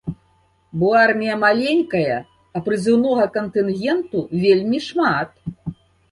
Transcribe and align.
Бо 0.83 0.87
армія 1.07 1.33
маленькая, 1.41 2.15
а 2.59 2.61
прызыўнога 2.67 3.27
кантынгенту 3.35 4.23
вельмі 4.45 4.79
шмат. 4.87 5.29